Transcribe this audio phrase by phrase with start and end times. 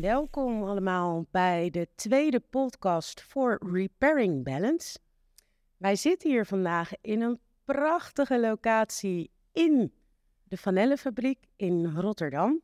[0.00, 4.98] Welkom allemaal bij de tweede podcast voor Repairing Balance.
[5.76, 9.92] Wij zitten hier vandaag in een prachtige locatie in
[10.44, 12.60] de Vanellenfabriek in Rotterdam.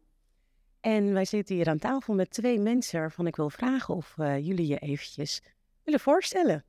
[0.80, 4.46] En wij zitten hier aan tafel met twee mensen waarvan ik wil vragen of uh,
[4.46, 5.42] jullie je eventjes
[5.82, 6.64] willen voorstellen.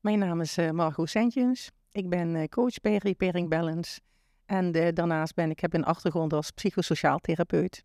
[0.00, 1.70] Mijn naam is uh, Margot Sentjens.
[1.92, 4.00] Ik ben uh, coach bij Repairing Balance.
[4.46, 7.84] En daarnaast ben ik, heb een achtergrond als psychosociaal therapeut.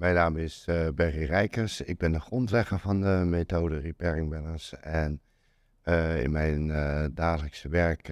[0.00, 1.80] Mijn naam is uh, Berry Rijkers.
[1.80, 4.76] Ik ben de grondlegger van de methode Repairing Balance.
[4.76, 5.20] En
[5.84, 8.06] uh, in mijn uh, dagelijkse werk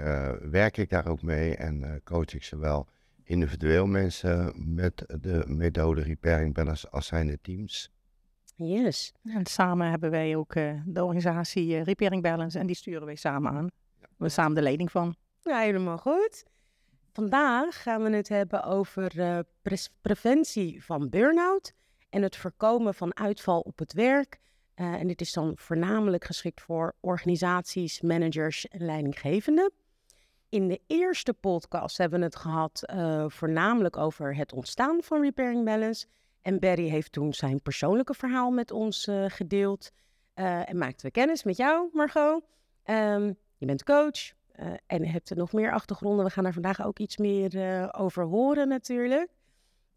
[0.50, 2.88] werk ik daar ook mee en coach ik zowel
[3.24, 7.90] individueel mensen met de methode Repairing Balance als zijnde teams.
[8.54, 9.12] Yes.
[9.24, 13.68] En samen hebben wij ook de organisatie Repairing Balance en die sturen wij samen aan.
[14.00, 14.06] Ja.
[14.16, 15.14] We samen de leiding van.
[15.42, 16.44] Ja, helemaal goed.
[17.18, 19.12] Vandaag gaan we het hebben over
[19.62, 21.72] pre preventie van burn-out
[22.10, 24.38] en het voorkomen van uitval op het werk.
[24.76, 29.72] Uh, en dit is dan voornamelijk geschikt voor organisaties, managers en leidinggevenden.
[30.48, 35.64] In de eerste podcast hebben we het gehad uh, voornamelijk over het ontstaan van Repairing
[35.64, 36.06] Balance.
[36.42, 39.90] En Barry heeft toen zijn persoonlijke verhaal met ons gedeeld.
[40.34, 42.44] en maakten we kennis met jou, Margot.
[42.84, 46.24] Um, je bent coach, uh, en hebt er nog meer achtergronden.
[46.24, 49.30] We gaan er vandaag ook iets meer uh, over horen natuurlijk.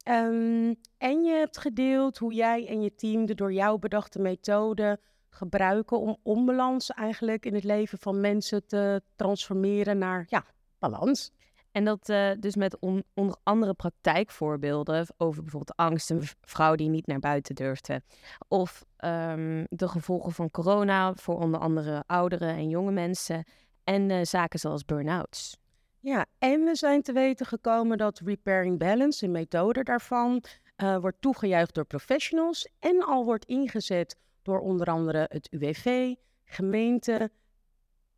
[0.10, 5.00] Um, en je hebt gedeeld hoe jij en je team de door jou bedachte methode
[5.30, 10.46] gebruiken om onbalans eigenlijk in het leven van mensen te transformeren naar ja,
[10.80, 11.32] balans.
[11.72, 16.90] En dat uh, dus met on onder andere praktijkvoorbeelden over bijvoorbeeld angst, een vrouw die
[16.90, 18.02] niet naar buiten durfde.
[18.48, 23.44] Of um, de gevolgen van corona voor onder andere ouderen en jonge mensen.
[23.92, 25.58] En uh, zaken zoals burn-outs.
[26.00, 30.44] Ja, en we zijn te weten gekomen dat Repairing Balance, een methode daarvan,
[30.78, 36.14] uh, wordt toegejuicht door professionals en al wordt ingezet door onder andere het UWV,
[36.44, 37.32] gemeente,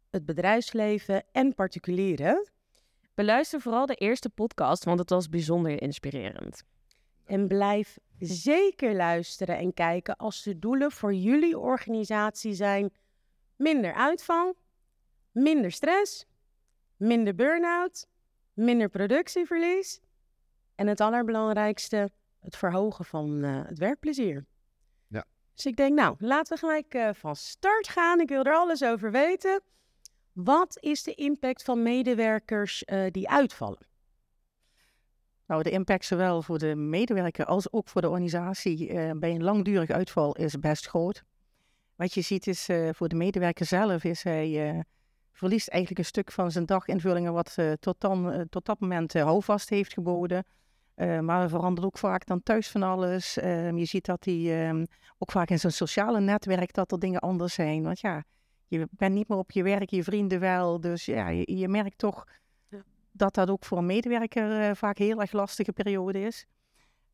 [0.09, 2.51] het bedrijfsleven en particulieren.
[3.13, 6.63] Beluister vooral de eerste podcast, want het was bijzonder inspirerend.
[7.25, 12.93] En blijf zeker luisteren en kijken als de doelen voor jullie organisatie zijn
[13.55, 14.55] minder uitval,
[15.33, 16.25] minder stress,
[16.97, 18.07] minder burn-out,
[18.53, 19.99] minder productieverlies
[20.75, 24.45] en het allerbelangrijkste, het verhogen van uh, het werkplezier.
[25.07, 25.25] Ja.
[25.53, 28.19] Dus ik denk, nou, laten we gelijk uh, van start gaan.
[28.19, 29.61] Ik wil er alles over weten.
[30.31, 33.87] Wat is de impact van medewerkers uh, die uitvallen?
[35.47, 39.89] Nou, de impact zowel voor de medewerker als ook voor de organisatie bij een langdurig
[39.89, 41.23] uitval is best groot.
[41.95, 44.85] Wat je ziet is voor de medewerker zelf is hij
[45.33, 49.15] verliest eigenlijk een stuk van zijn daginvullingen wat uh, tot, dan, uh, tot dat moment
[49.15, 50.45] uh, houvast heeft geboden.
[50.95, 53.37] maar hij verandert ook vaak dan thuis van alles.
[53.37, 54.85] Ehm, je ziet dat hij um,
[55.17, 57.83] ook vaak in zijn sociale netwerk dat er dingen anders zijn.
[57.83, 58.23] Want ja,
[58.67, 60.79] je bent niet meer op je werk, je vrienden wel.
[60.79, 62.27] Dus ja, je, je merkt toch
[63.11, 66.45] dat dat ook voor een medewerker vaak een heel erg lastige periode is.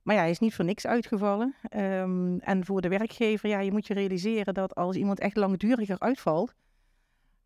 [0.01, 1.55] Maar ja, hij is niet voor niks uitgevallen.
[1.75, 5.99] Um, en voor de werkgever, ja, je moet je realiseren dat als iemand echt langduriger
[5.99, 6.53] uitvalt,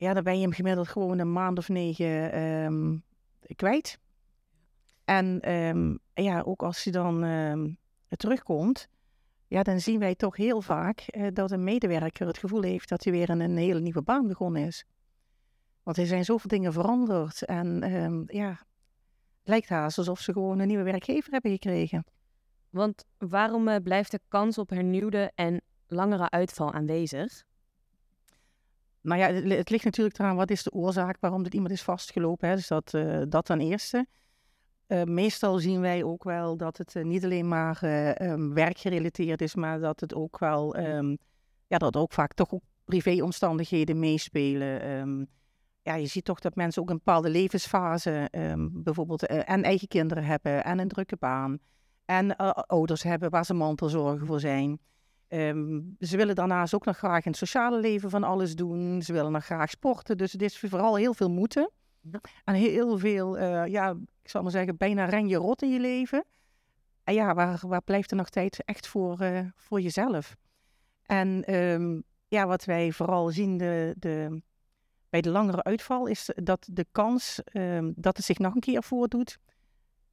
[0.03, 3.03] ja, dan ben je hem gemiddeld gewoon een maand of negen um,
[3.55, 3.99] kwijt.
[5.05, 7.77] En um, ja, ook als hij dan um,
[8.07, 8.87] terugkomt,
[9.47, 13.03] ja, dan zien wij toch heel vaak uh, dat een medewerker het gevoel heeft dat
[13.03, 14.85] hij weer in een hele nieuwe baan begonnen is.
[15.83, 20.67] Want er zijn zoveel dingen veranderd en ja, het lijkt haast alsof ze gewoon een
[20.67, 22.05] nieuwe werkgever hebben gekregen.
[22.69, 27.43] Want waarom uh, blijft de kans op hernieuwde en langere uitval aanwezig?
[29.03, 31.81] Nou ja, het, het, ligt natuurlijk eraan wat is de oorzaak waarom dit iemand is
[31.81, 32.49] vastgelopen.
[32.49, 32.55] Hè?
[32.55, 34.07] Dus dat, uh, dat ten eerste.
[34.87, 37.83] Uh, meestal zien wij ook wel dat het uh, niet alleen maar
[38.21, 41.17] um, werkgerelateerd is, maar dat het ook wel, um,
[41.67, 44.89] ja, dat ook vaak toch ook privéomstandigheden meespelen.
[44.89, 45.27] Um,
[45.81, 48.29] ja, je ziet toch dat mensen ook een bepaalde levensfase
[48.71, 51.59] bijvoorbeeld en eigen kinderen hebben en een drukke baan
[52.05, 52.35] en
[52.67, 54.79] ouders hebben waar ze mantelzorgen voor zijn.
[55.29, 59.01] Um, ze willen daarnaast ook nog graag in het sociale leven van alles doen.
[59.01, 60.17] Ze willen nog graag sporten.
[60.17, 61.71] Dus het is vooral heel veel moeten.
[62.43, 63.89] En heel veel, uh, ja,
[64.21, 66.25] ik zal maar zeggen, bijna ren je rot in je leven.
[67.03, 70.35] En ja, waar, waar blijft er nog tijd echt voor, uh, voor jezelf?
[71.05, 74.41] En um, ja, wat wij vooral zien de, de,
[75.09, 78.83] bij de langere uitval is dat de kans um, dat het zich nog een keer
[78.83, 79.37] voordoet,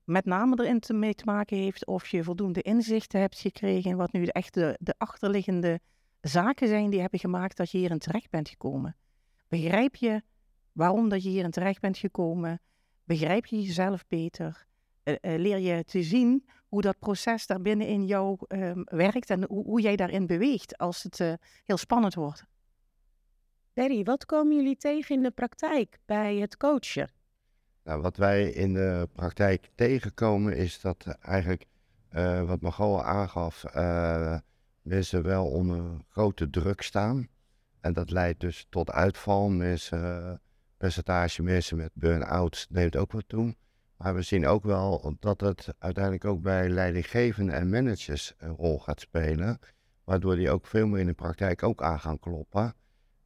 [0.04, 3.96] met name erin te, mee te maken heeft of je voldoende inzichten hebt gekregen in
[3.96, 5.80] wat nu de de achterliggende
[6.20, 8.96] zaken zijn die hebben gemaakt dat je hierin terecht bent gekomen.
[9.48, 10.22] Begrijp je
[10.72, 12.60] waarom dat je hierin terecht bent gekomen?
[13.04, 14.66] Begrijp je jezelf beter?
[15.04, 19.30] Uh, uh, leer je te zien hoe dat proces daar binnen in jou ehm, werkt
[19.30, 21.32] en hoe, hoe, jij daarin beweegt als het uh,
[21.64, 22.44] heel spannend wordt.
[23.72, 27.10] Berry, wat komen jullie tegen in de praktijk bij het coachen?
[27.90, 31.64] Nou, wat wij in de praktijk tegenkomen is dat eigenlijk,
[32.12, 34.38] uh, wat Magal aangaf, uh,
[34.82, 37.28] mensen wel onder grote druk staan.
[37.80, 39.48] En dat leidt dus tot uitval.
[39.48, 40.40] Mensen,
[40.76, 43.56] percentage mensen met burn-out neemt ook wat toe.
[43.96, 48.78] Maar we zien ook wel dat het uiteindelijk ook bij leidinggevenden en managers een rol
[48.78, 49.58] gaat spelen.
[50.04, 52.74] Waardoor die ook veel meer in de praktijk ook aan gaan kloppen.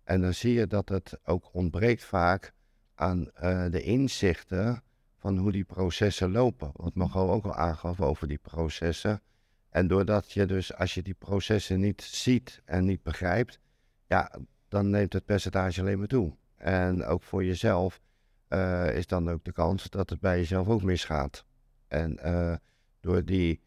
[0.04, 2.52] En dan zie je dat het ook ontbreekt vaak
[2.94, 4.82] aan uh, de inzichten
[5.18, 6.70] van hoe die processen lopen.
[6.74, 9.22] Wat Margot ook al aangaf over die processen.
[9.70, 13.58] En doordat je dus, als je die processen niet ziet en niet begrijpt,
[14.06, 14.32] ja,
[14.68, 16.36] dan neemt het percentage alleen maar toe.
[16.56, 18.00] En ook voor jezelf
[18.48, 21.44] uh, is dan ook de kans dat het bij jezelf ook misgaat.
[21.88, 22.54] En uh,
[23.00, 23.60] door die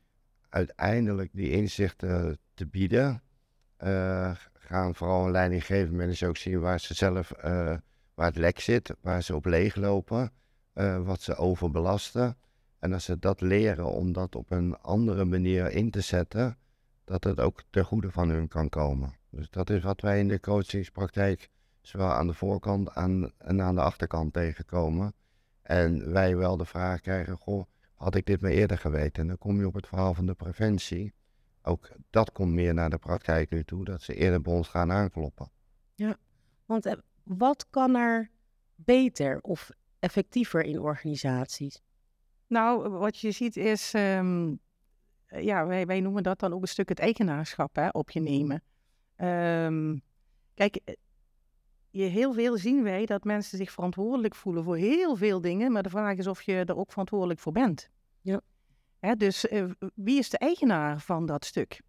[0.50, 3.22] uiteindelijk die inzichten te bieden,
[4.54, 7.32] gaan vooral leidinggevende mensen ook zien waar ze zelf,
[8.18, 10.32] waar het lek zit, waar ze op leeglopen,
[11.04, 12.38] wat ze overbelasten.
[12.80, 16.58] En als ze dat leren om dat op een andere manier in te zetten,
[17.04, 19.16] dat het ook ten goede van hun kan komen.
[19.30, 21.50] Dus dat is wat wij in de coachingspraktijk
[21.82, 25.14] zowel aan de voorkant aan, en aan de achterkant tegenkomen.
[25.62, 29.22] En wij wel de vraag krijgen, goh, had ik dit maar eerder geweten?
[29.22, 31.14] En dan kom je op het verhaal van de preventie.
[31.62, 34.92] Ook dat komt meer naar de praktijk nu toe, dat ze eerder bij ons gaan
[34.92, 35.52] aankloppen.
[35.96, 36.18] Ja,
[36.66, 36.94] want eh,
[37.28, 38.32] wat kan er
[38.76, 39.70] beter of
[40.00, 41.82] effectiever in organisaties?
[42.48, 44.56] Nou, wat je ziet is, ehm,
[45.28, 48.64] ja, wij, wij noemen dat dan ook een stuk het eigenaarschap hè, op je nemen.
[49.18, 50.02] Um,
[50.54, 50.80] kijk,
[51.90, 55.84] je heel veel zien wij dat mensen zich verantwoordelijk voelen voor heel veel dingen, maar
[55.84, 57.90] de vraag is of je er ook verantwoordelijk voor bent.
[58.22, 58.42] Ja.
[59.00, 61.82] Hè, dus uh, wie is de eigenaar van dat stuk?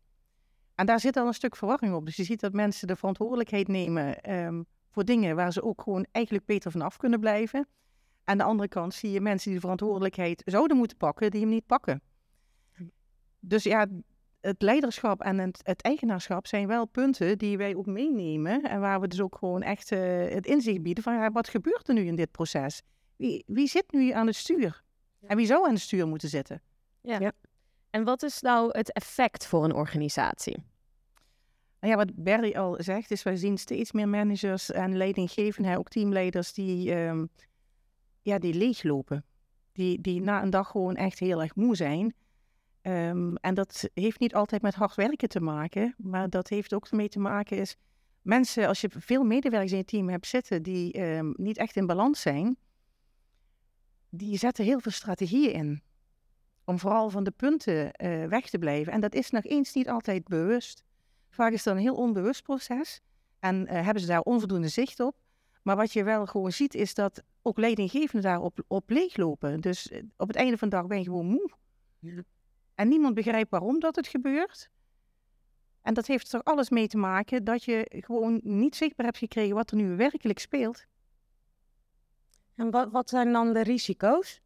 [0.75, 2.05] En daar zit al een stuk verwarring op.
[2.07, 4.67] Dus je ziet dat mensen de verantwoordelijkheid nemen um,
[4.99, 7.69] voor dingen waar ze ook gewoon eigenlijk beter vanaf kunnen blijven.
[8.25, 11.51] Aan de andere kant zie je mensen die de verantwoordelijkheid zouden moeten pakken, die hem
[11.51, 12.03] niet pakken.
[13.41, 13.87] Dus ja,
[14.41, 18.63] het leiderschap en het, het, eigenaarschap zijn wel punten die wij ook meenemen.
[18.63, 21.89] En waar we dus ook gewoon echt uh, het inzicht bieden van ja, wat gebeurt
[21.89, 22.83] er nu in dit proces?
[23.17, 24.83] Wie, wie zit nu aan het stuur?
[25.27, 26.63] En wie zou aan het stuur moeten zitten?
[27.01, 27.19] Ja.
[27.19, 27.33] ja.
[27.91, 30.65] En wat is nou het effect voor een organisatie?
[31.81, 35.89] Nou ja, wat Barry al zegt, is wij zien steeds meer managers en leidinggevenden, ook
[35.89, 37.29] teamleiders, die, um,
[38.23, 39.25] ja, die leeglopen.
[39.73, 42.15] Die, die na een dag gewoon echt heel erg moe zijn.
[42.83, 46.87] Um, en dat heeft niet altijd met hard werken te maken, maar dat heeft ook
[46.87, 47.77] ermee te maken is
[48.23, 51.87] mensen, als je veel medewerkers in je team hebt zitten die um, niet echt in
[51.87, 52.57] balans zijn,
[54.09, 55.83] die zetten heel veel strategieën in
[56.65, 58.93] om vooral van de punten uh, weg te blijven.
[58.93, 60.85] En dat is nog eens niet altijd bewust.
[61.29, 63.01] Vaak is dat een heel onbewust proces
[63.39, 65.17] en uh, hebben ze daar onvoldoende zicht op.
[65.63, 69.61] Maar wat je wel gewoon ziet is dat ook leidinggevenden daarop op leeglopen.
[69.61, 71.51] Dus uh, op het einde van de dag ben je gewoon moe.
[72.75, 74.71] En niemand begrijpt waarom dat het gebeurt.
[75.83, 79.55] En dat heeft er alles mee te maken dat je gewoon niet zichtbaar hebt gekregen
[79.55, 80.85] wat er nu werkelijk speelt.
[82.55, 84.41] En wat, wat zijn dan de risico's?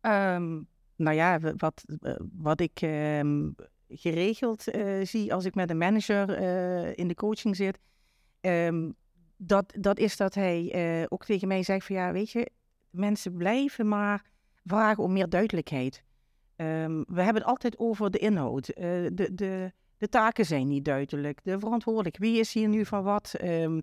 [0.00, 1.84] Um, nou ja, wat,
[2.32, 3.54] wat ik um,
[3.96, 7.78] geregeld uh, zie als ik met een manager uh, in de coaching zit,
[8.40, 8.94] um,
[9.36, 12.50] dat, dat is dat hij uh, ook tegen mij zegt van ja, weet je,
[12.90, 14.24] mensen blijven maar
[14.64, 16.02] vragen om meer duidelijkheid.
[16.56, 18.68] Um, we hebben het altijd over de inhoud.
[18.68, 18.74] Uh,
[19.12, 21.40] de, de, de taken zijn niet duidelijk.
[21.42, 22.18] De verantwoordelijk.
[22.18, 23.34] Wie is hier nu van wat?
[23.42, 23.82] Um,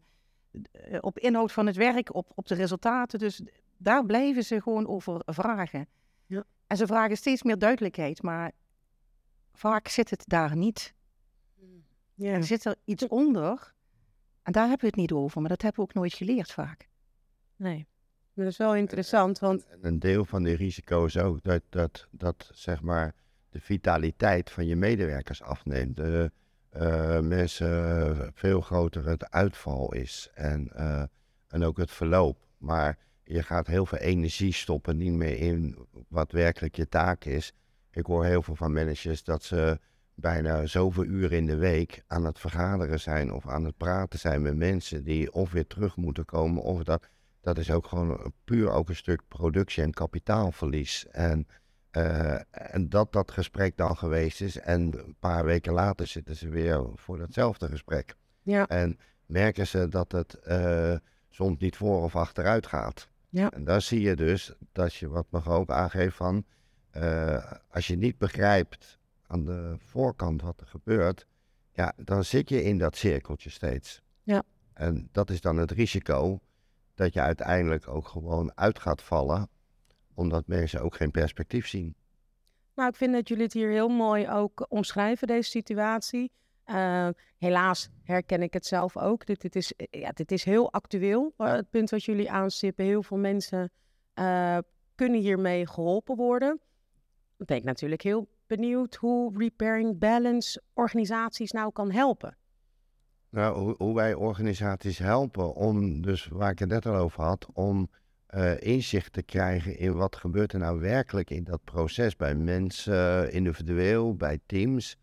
[1.00, 3.20] op inhoud van het werk, op, op de resultaten.
[3.20, 3.41] Dus
[3.77, 5.88] daar blijven ze gewoon over vragen.
[6.25, 6.44] Ja.
[6.68, 8.51] En ze vragen steeds meer duidelijkheid, maar
[9.53, 10.93] vaak zit het daar niet.
[12.13, 12.34] Ja.
[12.34, 13.74] Er zit er iets onder.
[14.43, 16.89] En daar hebben we het niet over, maar dat hebben we ook nooit geleerd vaak.
[17.55, 17.88] Nee.
[18.34, 19.67] Dat is wel interessant, want...
[19.67, 23.15] En een deel van die risico's ook dat, dat, dat zeg maar
[23.50, 25.96] de vitaliteit van je medewerkers afneemt.
[25.96, 26.31] De
[26.74, 31.03] uh, mensen veel groter het uitval is en, uh,
[31.48, 32.48] en ook het verloop.
[32.58, 37.53] Maar je gaat heel veel energie stoppen, niet meer in wat werkelijk je taak is.
[37.91, 39.79] Ik hoor heel veel van managers dat ze
[40.13, 44.41] bijna zoveel uren in de week aan het vergaderen zijn of aan het praten zijn
[44.41, 47.10] met mensen die of weer terug moeten komen of dat
[47.41, 51.07] dat is ook gewoon puur ook een stuk productie- en kapitaalverlies.
[51.12, 51.48] En,
[51.91, 56.50] uh, en dat dat gesprek dan geweest is en een paar weken later zitten ze
[56.50, 58.15] weer voor datzelfde gesprek.
[58.41, 58.67] Ja.
[58.67, 60.95] En merken ze dat het uh,
[61.29, 63.10] soms niet voor of achteruit gaat.
[63.29, 63.51] Ja.
[63.51, 66.45] En daar zie je dus dat je, wat me ook aangeeft van,
[66.91, 71.25] eh, als je niet begrijpt aan de voorkant wat er gebeurt,
[71.74, 74.01] ja, dan zit je in dat cirkeltje steeds.
[74.24, 74.43] Ja.
[74.74, 76.39] En dat is dan het risico
[76.95, 79.50] dat je uiteindelijk ook gewoon uit gaat vallen,
[80.13, 81.95] omdat mensen ook geen perspectief zien.
[82.75, 86.31] Nou, ik vind dat jullie het hier heel mooi ook omschrijven, deze situatie.
[86.65, 87.07] Uh,
[87.38, 89.25] helaas herken ik het zelf ook.
[89.25, 92.86] Dit, dit, is, ja, dit is heel actueel, het punt wat jullie aanstippen.
[92.86, 93.71] Heel veel mensen
[94.15, 94.57] uh,
[94.95, 96.60] kunnen hiermee geholpen worden.
[97.45, 102.38] Ben ik natuurlijk heel benieuwd hoe Repairing Balance organisaties nou kan helpen.
[103.29, 107.89] Nou, hoe, wij organisaties helpen om, dus waar ik het net al over had, om
[108.36, 113.31] uh, inzicht te krijgen in wat gebeurt er nou werkelijk in dat proces bij mensen,
[113.31, 114.98] individueel, bij teams.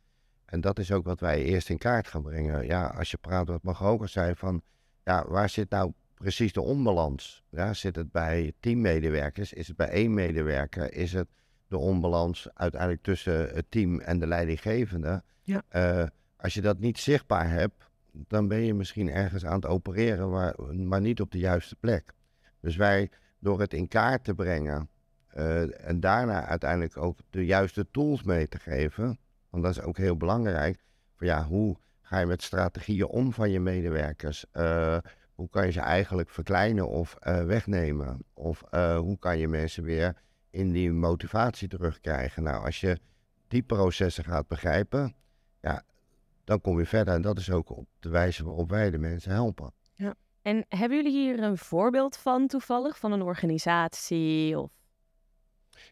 [0.45, 2.67] En dat is ook wat wij eerst in kaart gaan brengen.
[2.67, 4.63] Ja, als je praat wat Magoger zei van,
[5.05, 7.43] ja, waar zit nou precies de onbalans?
[7.51, 9.53] Ja, zit het bij teammedewerkers?
[9.53, 10.93] Is het bij één medewerker?
[10.93, 11.29] Is het
[11.69, 15.23] de onbalans uiteindelijk tussen het team en de leidinggevende?
[15.43, 15.63] Ja.
[15.73, 16.07] Uh,
[16.37, 20.55] als je dat niet zichtbaar hebt, dan ben je misschien ergens aan het opereren, maar,
[20.75, 22.13] maar niet op de juiste plek.
[22.61, 24.89] Dus wij, door het in kaart te brengen
[25.37, 29.19] uh, en daarna uiteindelijk ook de juiste tools mee te geven,
[29.51, 30.79] want dat is ook heel belangrijk,
[31.15, 34.45] voor ja, hoe ga je met strategieën om van je medewerkers?
[34.53, 34.99] Uh,
[35.35, 38.25] hoe kan je ze eigenlijk verkleinen of wegnemen?
[38.35, 38.63] Of
[38.97, 40.15] hoe kan je mensen weer
[40.59, 42.43] in die motivatie terugkrijgen?
[42.43, 42.99] Nou, als je
[43.49, 45.15] die processen gaat begrijpen,
[45.61, 45.83] ja,
[46.45, 47.15] dan kom je verder.
[47.15, 49.73] En dat is ook op de wijze waarop wij de mensen helpen.
[49.95, 50.15] Ja.
[50.43, 54.59] En hebben jullie hier een voorbeeld van toevallig, van een organisatie?
[54.59, 54.71] Of...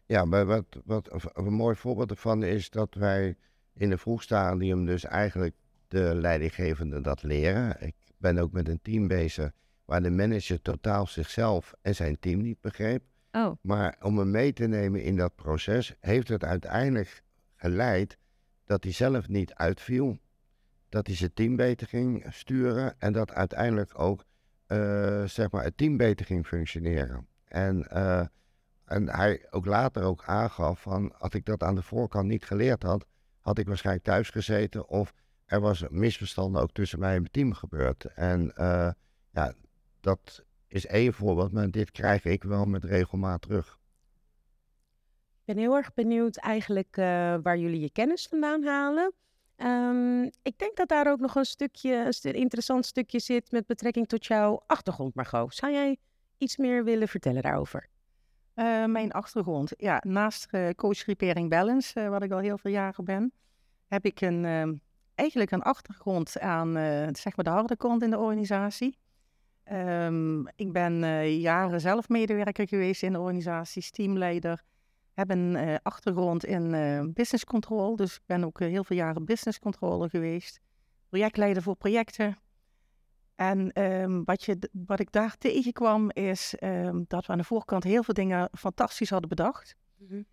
[0.05, 3.35] Ja, maar wat, wat een mooi voorbeeld ervan is dat wij
[3.73, 5.55] in een vroeg stadium dus eigenlijk
[5.87, 7.81] de leidinggevende dat leren.
[7.81, 9.51] Ik ben ook met een team bezig
[9.85, 13.03] waar de manager totaal zichzelf en zijn team niet begreep.
[13.37, 13.57] Oh.
[13.61, 17.23] Maar om hem mee te nemen in dat proces, heeft het uiteindelijk
[17.55, 18.17] geleid
[18.65, 20.17] dat hij zelf niet uitviel.
[20.89, 24.23] Dat hij zijn team beter ging sturen en dat uiteindelijk ook
[24.67, 27.27] uh, zeg maar het team beter ging functioneren.
[27.45, 28.25] En, uh,
[28.85, 32.83] en hij ook later ook aangaf van, als ik dat aan de voorkant niet geleerd
[32.83, 33.05] had,
[33.39, 35.13] had ik waarschijnlijk thuis gezeten of
[35.45, 38.05] er was misverstanden ook tussen mij en mijn team gebeurd.
[38.05, 38.91] En uh,
[39.29, 39.53] ja,
[39.99, 43.79] dat is één voorbeeld, maar dit krijg ik wel met regelmaat terug.
[45.45, 47.05] Ik ben heel erg benieuwd eigenlijk uh,
[47.41, 49.13] waar jullie je kennis vandaan halen.
[49.57, 54.07] Um, ik denk dat daar ook nog een stukje, een interessant stukje zit met betrekking
[54.07, 55.55] tot jouw achtergrond, Margot.
[55.55, 55.97] Zou jij
[56.37, 57.87] iets meer willen vertellen daarover?
[58.55, 62.71] Uh, mijn achtergrond, ja, naast uh, coach Repairing Balance, uh, wat ik al heel veel
[62.71, 63.31] jaren ben,
[63.87, 64.73] heb ik een, uh,
[65.15, 66.71] eigenlijk een achtergrond aan
[67.15, 68.97] zeg maar de harde kant in de organisatie.
[69.71, 70.99] Um, ik ben
[71.39, 74.63] jaren zelf medewerker geweest in de organisaties, teamleider.
[75.13, 76.71] Heb een achtergrond in
[77.13, 80.59] business control, dus ik ben ook heel veel jaren business controller geweest.
[81.09, 82.37] Projectleider voor projecten,
[83.37, 87.83] en um, wat, je, wat ik daar tegenkwam is um, dat we aan de voorkant
[87.83, 89.75] heel veel dingen fantastisch hadden bedacht.
[89.97, 90.25] Mm -hmm.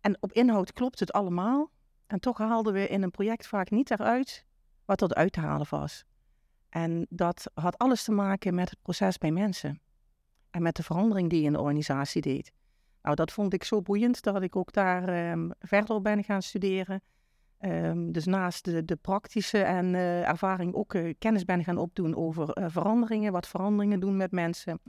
[0.00, 1.70] En op inhoud klopt het allemaal.
[2.06, 4.46] En toch haalden we in een project vaak niet eruit
[4.84, 6.04] wat er uit te halen was.
[6.70, 9.80] En dat had alles te maken met het proces bij mensen.
[10.50, 12.52] En met de verandering die je in de organisatie deed.
[13.02, 16.42] Nou, dat vond ik zo boeiend dat ik ook daar um, verder op ben gaan
[16.42, 17.02] studeren.
[17.60, 22.16] Um, dus naast de, de praktische en uh, ervaring ook uh, kennis ben gaan opdoen
[22.16, 24.80] over uh, veranderingen, wat veranderingen doen met mensen.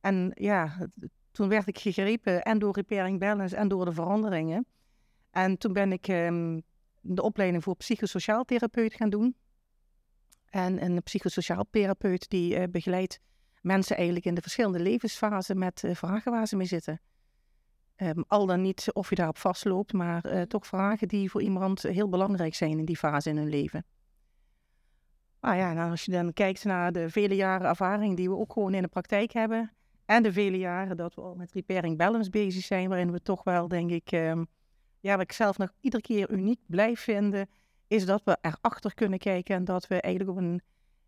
[0.00, 0.88] En ja,
[1.30, 4.66] toen werd ik gegrepen en door Repairing Balance en door de veranderingen.
[5.30, 6.62] En toen ben ik um,
[7.00, 9.36] de opleiding voor psychosociaal therapeut gaan doen.
[10.50, 13.20] En een psychosociaal therapeut die begeleidt
[13.60, 17.00] mensen eigenlijk in de verschillende levensfasen met vragen waar ze mee zitten.
[17.96, 21.82] Um, al dan niet of je daarop vastloopt, maar uh, toch vragen die voor iemand
[21.82, 23.84] heel belangrijk zijn in die fase in hun leven.
[25.40, 28.52] Nou ja, nou als je dan kijkt naar de vele jaren ervaring die we ook
[28.52, 29.72] gewoon in de praktijk hebben.
[30.04, 33.44] En de vele jaren dat we al met repairing balance bezig zijn, waarin we toch
[33.44, 34.46] wel, denk ik, um,
[35.00, 37.48] ja, wat ik zelf nog iedere keer uniek blijf vinden,
[37.90, 40.62] is dat we erachter kunnen kijken en dat we eigenlijk op een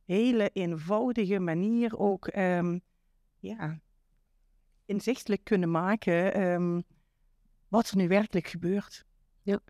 [0.05, 2.81] hele eenvoudige manier ook, um,
[3.39, 3.81] ja,
[4.87, 6.85] inzichtelijk kunnen maken um,
[7.69, 9.05] wat er nu werkelijk gebeurt.
[9.43, 9.61] Ja.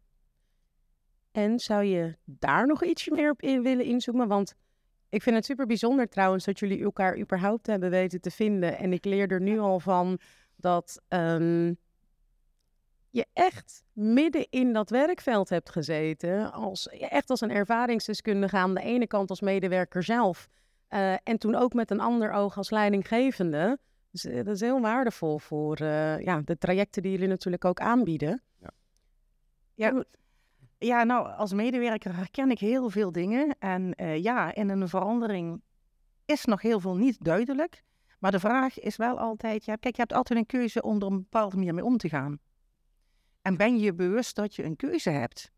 [1.31, 4.28] En zou je daar nog ietsje meer op in willen inzoomen?
[4.28, 4.54] Want
[5.09, 8.78] ik vind het super bijzonder trouwens dat jullie elkaar überhaupt hebben weten te vinden.
[8.78, 10.19] En ik leer er nu al van
[10.57, 11.78] dat um,
[13.12, 16.52] je echt midden in dat werkveld hebt gezeten.
[16.52, 20.49] Als, echt als een ervaringsdeskundige aan de ene kant als medewerker zelf.
[20.90, 23.78] Uh, en toen ook met een ander oog als leidinggevende
[24.11, 27.81] Dus eh, dat is heel waardevol voor eh, ja, de trajecten die jullie natuurlijk ook
[27.81, 28.42] aanbieden.
[29.75, 30.04] Ja.
[30.78, 33.57] Ja, nou, als medewerker herken ik heel veel dingen.
[33.59, 35.62] En eh, ja, in een verandering
[36.25, 37.83] is nog heel veel niet duidelijk.
[38.19, 41.07] Maar de vraag is wel altijd, ja, kijk, je hebt altijd een keuze om er
[41.07, 42.38] een bepaalde manier mee om te gaan.
[43.42, 45.50] En ben je je bewust dat je een keuze hebt?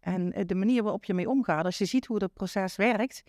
[0.00, 3.22] En eh, de manier waarop je mee omgaat, als je ziet hoe het proces werkt.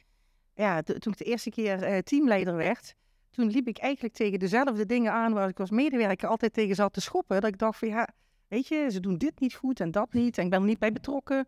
[0.53, 2.95] Ja, toen ik de eerste keer eh, teamleider werd,
[3.29, 6.93] toen liep ik eigenlijk tegen dezelfde dingen aan waar ik als medewerker altijd tegen zat
[6.93, 7.41] te schoppen.
[7.41, 8.07] Dat ik dacht van ja,
[8.47, 10.79] weet je, ze doen dit niet goed en dat niet en ik ben er niet
[10.79, 11.47] bij betrokken.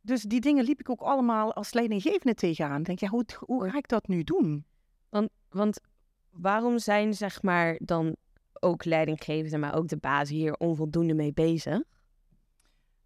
[0.00, 2.78] Dus die dingen liep ik ook allemaal als leidinggevende tegenaan.
[2.80, 4.64] Ik denk, ja, hoe, hoe ga ik dat nu doen?
[5.08, 5.80] Want, want
[6.30, 8.16] waarom zijn zeg maar dan
[8.62, 11.82] ook leidinggevenden, maar ook de baas hier onvoldoende mee bezig?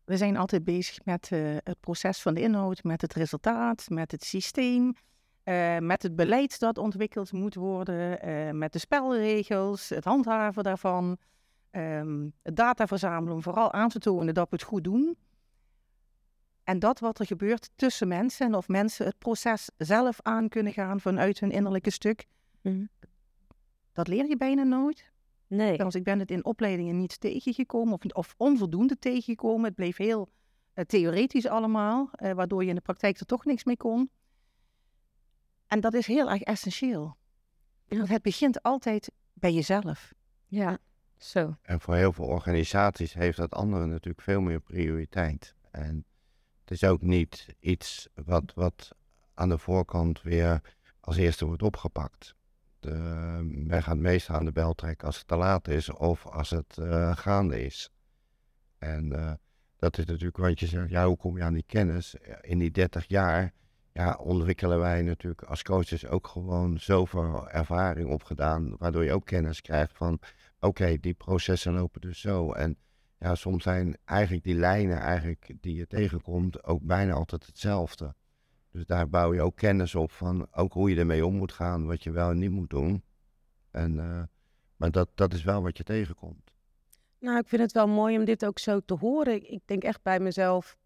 [0.05, 4.11] We zijn altijd bezig met eh, het proces van de inhoud, met het resultaat, met
[4.11, 4.95] het systeem,
[5.43, 11.19] eh, met het beleid dat ontwikkeld moet worden, eh, met de spelregels, het handhaven daarvan,
[11.71, 15.17] ehm, het data verzamelen om vooral aan te tonen dat we het goed doen.
[16.65, 20.73] En dat wat er gebeurt tussen mensen en of mensen het proces zelf aan kunnen
[20.73, 22.27] gaan vanuit hun innerlijke stuk,
[22.63, 22.85] Mhm.
[23.93, 25.12] dat leer je bijna nooit.
[25.53, 25.73] Nee.
[25.73, 29.65] Trouwens, ik ben het in opleidingen niet tegengekomen of, of onvoldoende tegengekomen.
[29.65, 30.29] Het bleef heel
[30.73, 34.11] eh, theoretisch allemaal, eh, waardoor je in de praktijk er toch niks mee kon.
[35.67, 37.17] En dat is heel erg essentieel.
[37.89, 40.13] Want het begint altijd bij jezelf.
[40.47, 40.79] Ja,
[41.19, 41.57] zo.
[41.63, 45.55] En voor heel veel organisaties heeft dat andere natuurlijk veel meer prioriteit.
[45.71, 46.05] En
[46.61, 48.91] het is ook niet iets wat, wat
[49.35, 50.61] aan de voorkant weer
[51.01, 52.35] als eerste wordt opgepakt.
[52.83, 52.91] De,
[53.43, 56.79] men gaat meestal aan de bel trekken als het te laat is of als het
[56.79, 57.91] eh, gaande is.
[58.79, 59.33] En eh,
[59.77, 62.15] dat is natuurlijk wat je zegt, ja, hoe kom je aan die kennis?
[62.41, 63.53] In die 30 jaar
[63.93, 69.61] ja, ontwikkelen wij natuurlijk als coaches ook gewoon zoveel ervaring opgedaan, waardoor je ook kennis
[69.61, 70.19] krijgt van
[70.61, 72.53] oké, die processen lopen dus zo.
[72.53, 72.77] En
[73.19, 78.15] ja, soms zijn eigenlijk die lijnen eigenlijk die je tegenkomt ook bijna altijd hetzelfde.
[78.73, 81.87] Dus daar bouw je ook kennis op van ook hoe je ermee om moet gaan,
[81.87, 83.03] wat je wel en niet moet doen.
[83.71, 84.23] En, eh,
[84.77, 86.51] maar dat, dat is wel wat je tegenkomt.
[87.19, 89.51] Nou, ik vind het wel mooi om dit ook zo te horen.
[89.53, 90.77] Ik, denk echt bij mezelf,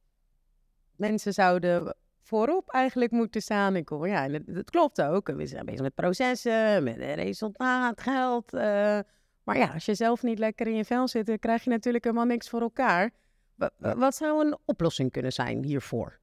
[0.97, 3.77] mensen zouden voorop eigenlijk moeten staan.
[3.77, 5.27] Ik hoor, ja, en het, het klopt ook.
[5.29, 8.53] We zijn bezig met processen, met resultaat, geld.
[8.55, 8.99] eh,
[9.43, 12.05] maar ja, als je zelf niet lekker in je vel zit, dan krijg je natuurlijk
[12.05, 13.11] helemaal niks voor elkaar.
[13.55, 16.19] Wa- wa- Wat zou een oplossing kunnen zijn hiervoor?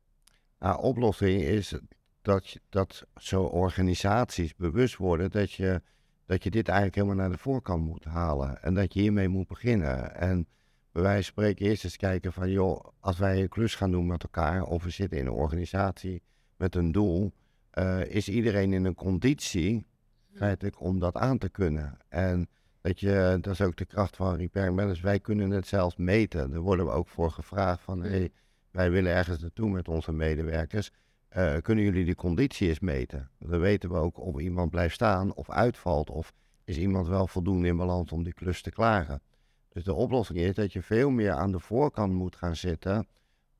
[0.63, 1.75] Nou, oplossing is
[2.21, 5.81] dat, je, dat zo organisaties bewust worden dat je,
[6.25, 8.61] dat je dit eigenlijk helemaal naar de voorkant moet halen.
[8.61, 10.15] En dat je hiermee moet beginnen.
[10.15, 10.47] En
[10.91, 14.07] bij wijze van spreken eerst eens kijken van, joh, als wij een klus gaan doen
[14.07, 16.21] met elkaar, of we zitten in een organisatie
[16.57, 17.33] met een doel,
[17.69, 19.85] eh, is iedereen in een conditie,
[20.33, 21.97] feitelijk, om dat aan te kunnen.
[22.09, 22.47] En
[22.81, 25.01] dat, je, dat is ook de kracht van Repair Managers.
[25.01, 26.51] Wij kunnen het zelfs meten.
[26.51, 28.31] Daar worden we ook voor gevraagd van, hey,
[28.73, 30.91] wij willen ergens naartoe met onze medewerkers.
[31.27, 33.29] Eh, kunnen jullie die conditie meten?
[33.39, 36.09] Dan weten we ook of iemand blijft staan of uitvalt.
[36.09, 36.33] Of
[36.63, 39.21] is iemand wel voldoende in balans om die klus te klaren.
[39.69, 43.07] Dus de oplossing is dat je veel meer aan de voorkant moet gaan zitten.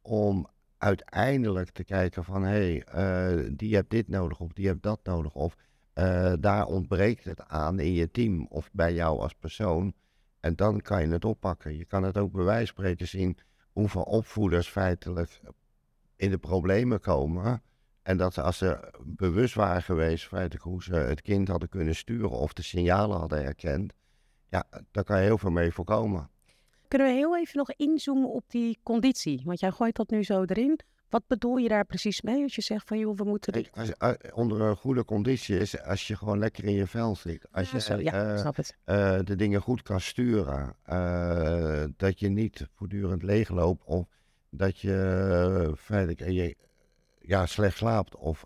[0.01, 0.47] Om
[0.77, 4.99] uiteindelijk te kijken van hé, hey, eh, die hebt dit nodig of die hebt dat
[5.03, 5.33] nodig.
[5.33, 5.55] Of
[5.93, 9.93] eh, daar ontbreekt het aan in je team of bij jou als persoon.
[10.39, 11.77] En dan kan je het oppakken.
[11.77, 13.37] Je kan het ook bij zien
[13.73, 15.41] hoeveel opvoeders feitelijk
[16.15, 17.61] in de problemen komen.
[18.03, 22.29] En dat als ze bewust waren geweest, feitelijk hoe ze het kind hadden kunnen sturen
[22.29, 23.93] of de signalen hadden herkend.
[24.49, 26.29] Ja, daar kan je heel veel mee voorkomen.
[26.87, 29.41] Kunnen we heel even nog inzoomen op die conditie?
[29.45, 30.79] Want jij gooit dat nu zo erin.
[31.13, 33.53] Wat bedoel je daar precies mee als je zegt van joh, we moeten...
[33.53, 37.15] Kijk, als, eh, onder een goede conditie is als je gewoon lekker in je vel
[37.15, 37.47] zit.
[37.51, 38.77] Als Ja, je zo, ja, eh, ik snap het.
[38.83, 40.75] eh, de dingen goed kan sturen.
[41.97, 44.07] dat je niet voortdurend leegloopt of
[44.49, 46.55] dat je feitelijk je,
[47.19, 48.15] ja, slecht slaapt.
[48.15, 48.43] Of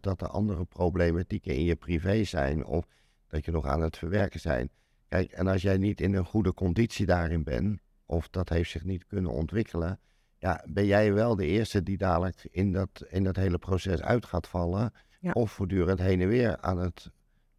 [0.00, 2.64] dat er andere problematieken in je privé zijn.
[2.64, 2.86] Of
[3.28, 4.70] dat je nog aan het verwerken zijn.
[5.08, 8.84] Kijk, en als jij niet in een goede conditie daarin bent, of dat heeft zich
[8.84, 10.00] niet kunnen ontwikkelen,
[10.42, 14.26] ja, ben jij wel de eerste die dadelijk in dat, in dat hele proces uit
[14.26, 14.92] gaat vallen.
[15.20, 15.32] Ja.
[15.32, 17.10] Of voortdurend heen en weer aan het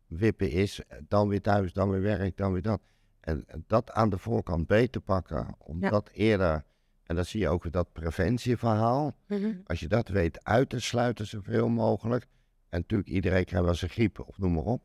[0.07, 2.81] wippen is, dan weer thuis, dan weer werk, dan weer dat.
[3.19, 5.89] En dat aan de voorkant beter pakken, om Ja.
[5.89, 6.63] dat eerder,
[7.03, 9.51] en dat zie je ook dat preventieverhaal, Mhm.
[9.65, 12.27] als je dat weet uit te sluiten zoveel mogelijk.
[12.69, 14.83] En natuurlijk, iedereen krijgt wel zijn griep of noem maar op.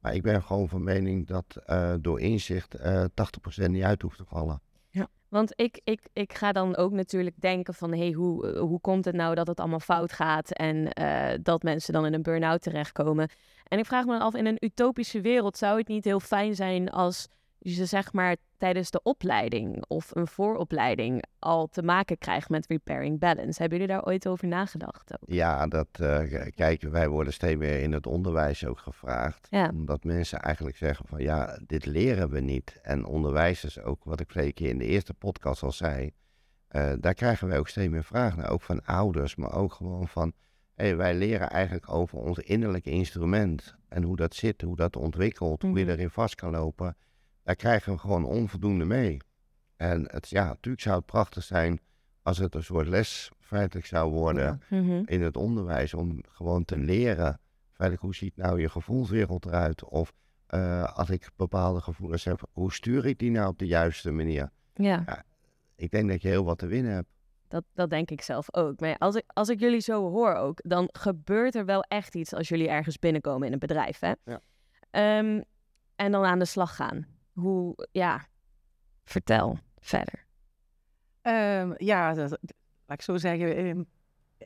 [0.00, 4.16] Maar ik ben gewoon van mening dat eh, door inzicht eh 80% niet uit hoeft
[4.16, 4.60] te vallen.
[5.32, 7.92] Want ik, ik, ik ga dan ook natuurlijk denken van...
[7.92, 10.50] Hey, hoe, eh, hoe komt het nou dat het allemaal fout gaat...
[10.50, 13.28] en eh, dat mensen dan in een burn-out terechtkomen?
[13.68, 15.56] En ik vraag me dan af, in een utopische wereld...
[15.56, 17.28] zou het niet heel fijn zijn als
[17.62, 19.84] je zeg maar tijdens de opleiding...
[19.88, 23.60] of een vooropleiding al te maken krijgt met repairing balance?
[23.60, 25.12] Hebben jullie daar ooit over nagedacht?
[25.12, 25.28] Ook?
[25.30, 26.18] Ja, dat, uh,
[26.54, 29.46] kijk, wij worden steeds meer in het onderwijs ook gevraagd.
[29.50, 29.68] Ja.
[29.68, 32.78] Omdat mensen eigenlijk zeggen van ja, dit leren we niet.
[32.82, 36.10] En onderwijzers ook, wat ik vorige keer in de eerste podcast al zei.
[36.70, 38.50] Uh, daar krijgen wij ook steeds meer vragen naar.
[38.50, 40.32] Ook van ouders, maar ook gewoon van...
[40.74, 43.76] Hey, wij leren eigenlijk over ons innerlijke instrument.
[43.88, 46.96] En hoe dat zit, hoe dat ontwikkelt, hoe je erin vast kan lopen.
[47.42, 49.16] Daar krijgen we gewoon onvoldoende mee.
[49.76, 51.80] En het, ja, natuurlijk zou het prachtig zijn
[52.22, 55.02] als het een soort les feitelijk zou worden Mhm.
[55.04, 55.94] in het onderwijs.
[55.94, 57.40] Om gewoon te leren,
[57.72, 59.84] feitelijk hoe ziet nou je gevoelswereld eruit?
[59.84, 60.12] Of
[60.46, 64.50] eh, als ik bepaalde gevoelens heb, hoe stuur ik die nou op de juiste manier?
[64.74, 65.24] Ja,
[65.76, 67.08] Ik denk dat je heel wat te winnen hebt.
[67.48, 68.80] dat, dat denk ik zelf ook.
[68.80, 70.60] Maar ja, als ik, als ik jullie zo hoor ook...
[70.64, 74.12] dan gebeurt er wel echt iets als jullie ergens binnenkomen in een bedrijf, hè?
[74.24, 74.40] Ja.
[74.90, 75.40] Ehm,
[75.96, 77.06] en dan aan de slag gaan.
[77.32, 78.26] Hoe, ja,
[79.04, 80.24] vertel verder.
[81.22, 82.30] Ehm, ja, dat,
[82.86, 83.56] laat ik zo zeggen.
[83.56, 83.82] ehm,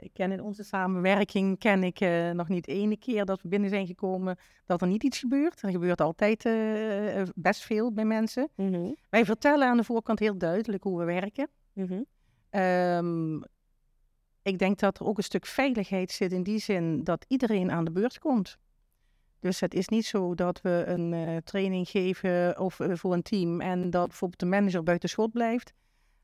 [0.00, 3.70] ik ken in onze samenwerking ken ik eh, nog niet ene keer dat we binnen
[3.70, 5.62] zijn gekomen dat er niet iets gebeurt.
[5.62, 8.48] Er gebeurt altijd eh, eh, best veel bij mensen.
[8.54, 8.92] Mhm.
[9.10, 11.48] Wij vertellen aan de voorkant heel duidelijk hoe we werken.
[11.72, 12.02] Mhm.
[12.50, 13.36] Ehm,
[14.42, 17.84] ik denk dat er ook een stuk veiligheid zit in die zin dat iedereen aan
[17.84, 18.58] de beurt komt.
[19.46, 23.22] Dus het is niet zo dat we een eh, training geven of, eh, voor een
[23.22, 25.72] team en dat bijvoorbeeld de manager buiten schot blijft.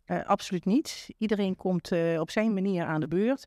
[0.05, 1.11] Eh, absoluut niet.
[1.19, 3.47] Iedereen komt op zijn manier aan de beurt.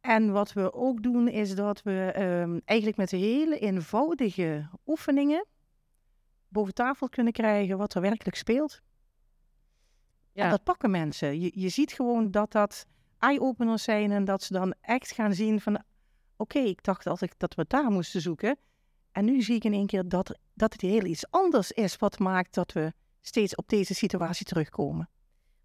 [0.00, 5.46] En wat we ook doen is dat we ehm, eigenlijk met hele eenvoudige oefeningen
[6.48, 8.80] boven tafel kunnen krijgen wat er werkelijk speelt.
[10.32, 10.44] Ja.
[10.44, 11.40] En dat pakken mensen.
[11.40, 12.86] Je, je ziet gewoon dat dat
[13.18, 15.82] eye-openers zijn en dat ze dan echt gaan zien van...
[16.40, 18.58] Oké, ik dacht altijd dat we daar moesten zoeken.
[19.12, 22.18] En nu zie ik in één keer dat, dat het heel iets anders is wat
[22.18, 25.08] maakt dat we steeds op deze situatie terugkomen.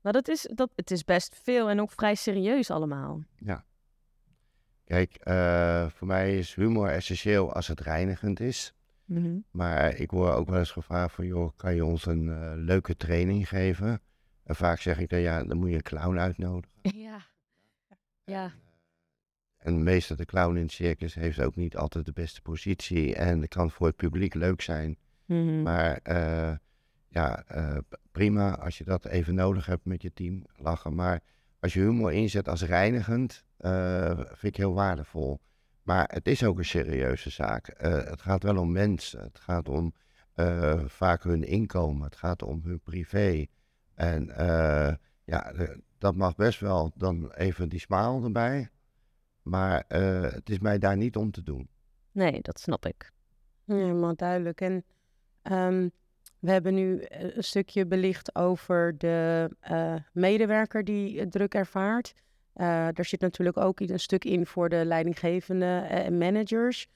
[0.01, 3.23] Maar dat is, dat, het is best veel en ook vrij serieus allemaal.
[4.83, 8.73] Kijk, eh, voor mij is humor essentieel als het reinigend is.
[9.05, 9.39] Mhm.
[9.51, 12.97] Maar ik word ook wel eens gevraagd van, joh, kan je ons een eh, leuke
[12.97, 14.01] training geven?
[14.43, 16.73] En vaak zeg ik dan, ja, dan moet je een clown uitnodigen.
[17.05, 17.21] Ja.
[18.23, 18.53] Ja.
[19.65, 23.15] En meestal de clown in het circus heeft ook niet altijd de beste positie.
[23.15, 24.97] En het kan voor het publiek leuk zijn.
[25.25, 25.61] Mhm.
[25.61, 26.55] Maar eh,
[27.07, 27.77] ja, eh,
[28.11, 30.95] prima als je dat even nodig hebt met je team, lachen.
[30.95, 31.21] Maar
[31.59, 35.39] als je humor inzet als reinigend, eh, vind ik heel waardevol.
[35.83, 37.73] Maar het is ook een serieuze zaak.
[37.77, 39.21] Het gaat wel om mensen.
[39.21, 39.93] Het gaat om
[40.85, 42.03] vaak hun inkomen.
[42.03, 43.45] Het gaat om hun privé.
[43.93, 44.31] En
[45.23, 45.53] ja,
[45.97, 48.69] dat mag best wel dan even die smile erbij.
[49.45, 51.69] Maar eh, het is mij daar niet om te doen.
[52.11, 53.11] Nee, dat snap ik.
[53.65, 54.61] Helemaal duidelijk.
[54.61, 54.85] En
[55.41, 55.89] ehm,
[56.39, 62.13] we hebben nu eh, een stukje belicht over de eh, medewerker die druk ervaart.
[62.53, 66.87] Eh daar zit natuurlijk ook een stuk in voor de leidinggevende en managers.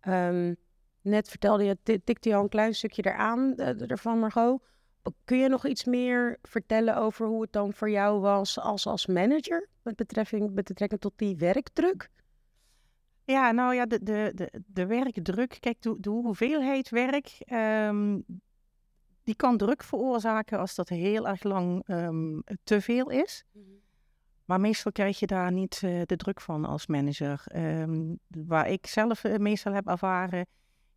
[0.00, 0.54] Ehm,
[1.00, 4.62] net vertelde je, ti- tikte je al een klein stukje eraan, ervan Margot.
[5.24, 9.06] Kun je nog iets meer vertellen over hoe het dan voor jou was als, als
[9.06, 12.10] manager met betrekking, met betrekking tot die werkdruk?
[13.24, 18.20] Ja, nou ja, de, de, de, de werkdruk, kijk, de, de hoeveelheid werk, ehm,
[19.22, 23.44] die kan druk veroorzaken als dat heel erg lang ehm, te veel is.
[24.44, 27.42] Maar meestal krijg je daar niet eh, de druk van als manager.
[27.44, 30.46] Ehm, waar ik zelf eh, meestal heb ervaren,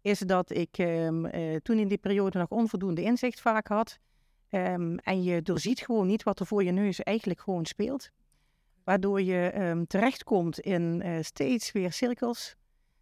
[0.05, 3.99] is dat ik ehm, eh, toen in die periode nog onvoldoende inzicht vaak had.
[4.49, 8.09] Ehm, en je doorziet gewoon niet wat er voor je neus eigenlijk gewoon speelt.
[8.83, 12.55] Waardoor je ehm, terechtkomt in eh, steeds weer cirkels.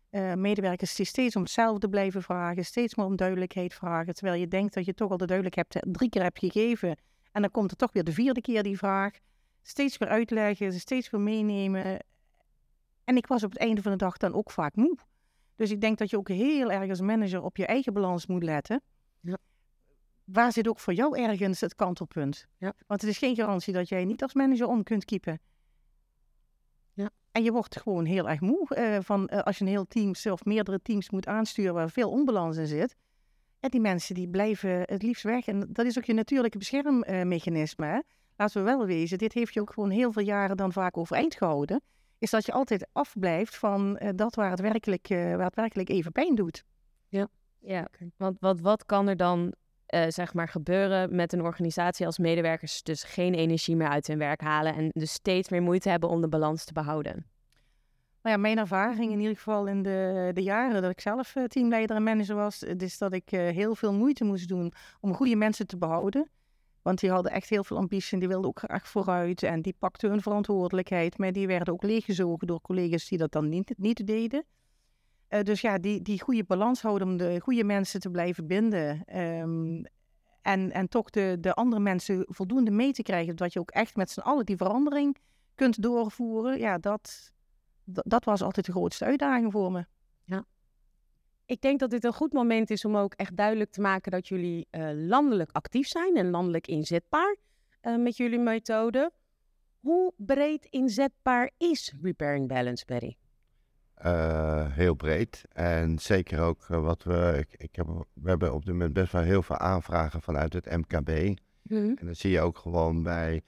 [0.10, 4.14] Eh, medewerkers die steeds om hetzelfde blijven vragen, steeds maar om duidelijkheid vragen.
[4.14, 6.98] Terwijl je denkt dat je toch al de duidelijkheid hebt, drie keer hebt gegeven.
[7.32, 9.14] En dan komt er toch weer de vierde keer die vraag.
[9.62, 12.00] Steeds weer uitleggen, steeds weer meenemen.
[13.04, 14.98] En ik was op het einde van de dag dan ook vaak moe.
[15.64, 18.44] Dus ik denk dat je ook heel erg als manager op je eigen balans moet
[18.44, 18.82] letten.
[19.20, 19.38] Ja.
[20.24, 22.48] Waar zit ook voor jou ergens het kantelpunt?
[22.58, 22.74] Ja.
[22.88, 25.40] Want het is geen garantie dat jij niet als manager om kunt kiepen.
[26.94, 27.10] Ja.
[27.32, 30.14] En je wordt gewoon heel erg moe eh, van eh, als je een heel team
[30.30, 32.96] of meerdere teams moet aansturen waar veel onbalans in zit.
[33.60, 35.48] En die mensen die blijven het liefst weg.
[35.48, 37.86] En dat is ook je natuurlijke beschermmechanisme.
[37.86, 38.00] hè.
[38.36, 41.36] Laten we wel wezen, dit heeft je ook gewoon heel veel jaren dan vaak overeind
[41.36, 41.82] gehouden.
[42.24, 45.90] Is dat je altijd afblijft van eh, dat waar het, werkelijk, eh, waar het werkelijk
[45.90, 46.64] even pijn doet.
[47.60, 49.54] Ja, want wat, wat kan er dan
[49.86, 54.18] eh, zeg maar gebeuren met een organisatie als medewerkers dus geen energie meer uit hun
[54.18, 57.26] werk halen en dus steeds meer moeite hebben om de balans te behouden?
[58.22, 61.96] Nou ja, mijn ervaring in ieder geval in de, de jaren dat ik zelf teamleider
[61.96, 65.78] en manager was, is dat ik heel veel moeite moest doen om goede mensen te
[65.78, 66.30] behouden.
[66.84, 69.76] Want die hadden echt heel veel ambitie en die wilden ook graag vooruit en die
[69.80, 71.18] pakten hun verantwoordelijkheid.
[71.18, 74.46] Maar die werden ook leeggezogen door collega's die dat dan niet, niet deden.
[75.30, 79.18] Uh, dus ja, die, die goede balans houden om de goede mensen te blijven binden.
[79.20, 79.86] Um,
[80.42, 83.36] en, en toch de, de andere mensen voldoende mee te krijgen.
[83.36, 85.18] Dat je ook echt met z'n allen die verandering
[85.56, 86.60] kunt doorvoeren.
[86.60, 87.32] Ja, dat,
[87.86, 89.86] dat was altijd de grootste uitdaging voor me.
[91.54, 94.28] Ik denk dat dit een goed moment is om ook echt duidelijk te maken dat
[94.28, 97.36] jullie uh, landelijk actief zijn en landelijk inzetbaar
[97.82, 99.12] uh, met jullie methode.
[99.80, 103.18] Hoe breed inzetbaar is Repairing Balance, Barry?
[104.06, 105.44] Uh, heel breed.
[105.52, 107.36] En zeker ook wat we.
[107.38, 110.66] Ik, ik heb, we hebben op dit moment best wel heel veel aanvragen vanuit het
[110.66, 111.10] MKB.
[111.62, 111.98] Mm.
[112.00, 113.44] En dan zie je ook gewoon bij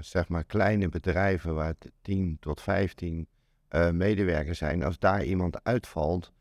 [0.00, 3.26] zeg maar kleine bedrijven waar 10 tot 15
[3.70, 4.82] uh, medewerkers zijn.
[4.82, 6.32] Als daar iemand uitvalt,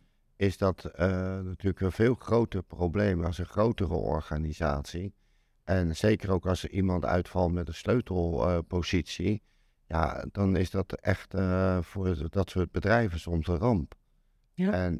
[0.41, 1.07] is dat uh,
[1.39, 5.13] natuurlijk een veel groter probleem als een grotere organisatie.
[5.63, 9.41] En zeker ook als er iemand uitvalt met een sleutelpositie,
[9.87, 11.33] ja, dan is dat echt
[11.81, 13.95] voor dat soort bedrijven soms een ramp.
[14.53, 14.71] Ja.
[14.71, 14.99] En,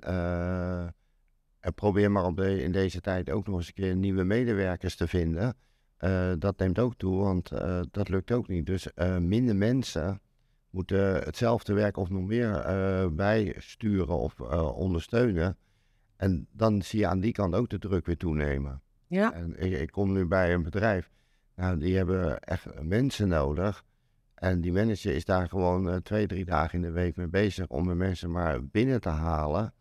[1.60, 4.96] en probeer maar op de, in deze tijd ook nog eens een keer nieuwe medewerkers
[4.96, 5.56] te vinden.
[6.00, 8.66] Uh, dat neemt ook toe, want uh, dat lukt ook niet.
[8.66, 10.22] Dus uh, minder mensen
[10.72, 12.64] moeten hetzelfde werk of nog meer
[13.16, 14.40] bijsturen of
[14.74, 15.58] ondersteunen.
[16.16, 18.82] En dan zie je aan die kant ook de druk weer toenemen.
[19.08, 19.34] Ja.
[19.34, 21.10] En ik, ik, kom nu bij een bedrijf,
[21.56, 23.84] nou, die hebben echt mensen nodig.
[24.36, 27.88] En die manager is daar gewoon twee, drie dagen in de week mee bezig om
[27.88, 29.74] de mensen maar binnen te halen.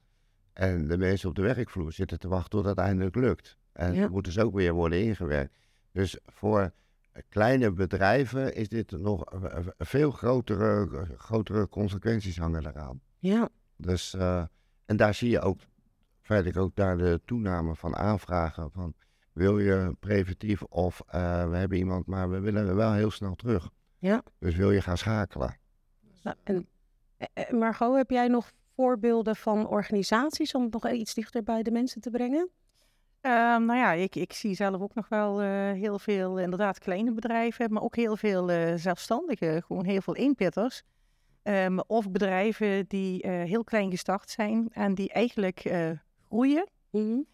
[0.53, 3.59] En de mensen op de werkvloer zitten te wachten tot het eindelijk lukt.
[3.73, 4.09] En ja.
[4.09, 5.57] moeten ze ook weer worden ingewerkt.
[5.93, 6.73] Dus voor
[7.29, 9.25] kleine bedrijven is dit nog
[9.79, 13.01] veel grotere, grotere consequenties hangen eraan.
[13.19, 13.49] Ja.
[13.77, 14.45] Dus, uh,
[14.85, 15.61] en daar zie je ook
[16.23, 18.95] verder ook daar de toename van aanvragen van
[19.33, 21.13] wil je preventief of uh,
[21.51, 23.71] we hebben iemand, maar we willen wel heel snel terug.
[23.99, 24.23] Ja.
[24.39, 25.59] Dus wil je gaan schakelen.
[26.23, 26.69] Nou, en,
[27.17, 31.71] eh, Margot, heb jij nog voorbeelden van organisaties om het nog iets dichter bij de
[31.71, 32.51] mensen te brengen?
[33.23, 37.13] Um, nou ja, ik, ik zie zelf ook nog wel uh, heel veel inderdaad kleine
[37.13, 40.83] bedrijven, maar ook heel veel uh, zelfstandigen, gewoon heel veel eenpitters.
[41.43, 45.61] Um, of bedrijven die uh, heel klein gestart zijn en die eigenlijk
[46.29, 46.69] groeien.
[46.91, 47.27] Mm -hmm.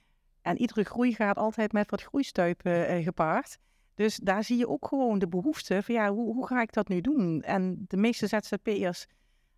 [0.43, 3.59] En iedere groei gaat altijd met wat groeistuipen gepaard.
[3.95, 6.89] Dus daar zie je ook gewoon de behoefte van ja, hoe, hoe ga ik dat
[6.89, 7.43] nu doen?
[7.43, 9.07] En de meeste ZZP'ers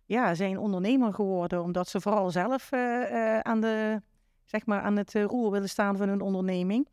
[0.05, 2.73] ja, zijn ondernemer geworden omdat ze vooral zelf
[3.43, 4.01] aan de
[4.49, 6.87] zeg maar, aan het eh, roer willen staan van hun onderneming.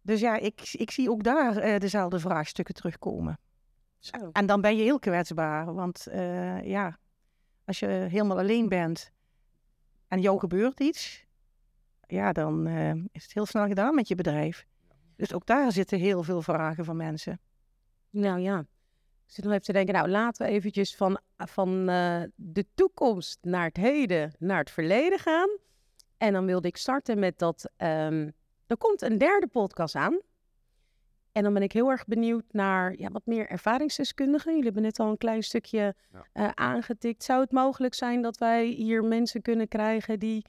[0.00, 3.38] Dus ja, ik, ik zie ook daar uh, dezelfde vraagstukken terugkomen.
[3.98, 4.30] Zo.
[4.32, 6.98] En dan ben je heel kwetsbaar, want uh, ja,
[7.64, 9.10] als je helemaal alleen bent
[10.08, 11.26] en jou gebeurt iets,
[12.06, 14.66] ja, dan uh, is het heel snel gedaan met je bedrijf.
[15.16, 17.40] Dus ook daar zitten heel veel vragen van mensen.
[18.10, 18.58] Nou ja,
[19.26, 21.86] ik zit nog even te denken, nou laten we eventjes van, van
[22.34, 25.62] de toekomst naar het heden, naar het verleden gaan.
[26.24, 27.70] En dan wilde ik starten met dat.
[27.76, 28.32] Um,
[28.66, 30.20] er komt een derde podcast aan.
[31.32, 34.50] En dan ben ik heel erg benieuwd naar ja, wat meer ervaringsdeskundigen.
[34.50, 36.24] Jullie hebben net al een klein stukje ja.
[36.34, 37.24] uh, aangetikt.
[37.24, 40.44] Zou het mogelijk zijn dat wij hier mensen kunnen krijgen die